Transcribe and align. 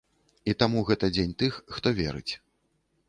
І 0.53 0.53
таму 0.61 0.79
гэта 0.87 1.09
дзень 1.17 1.35
тых, 1.43 1.59
хто 1.77 1.87
верыць. 2.01 2.29